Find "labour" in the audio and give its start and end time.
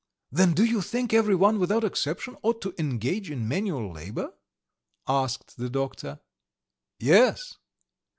3.93-4.33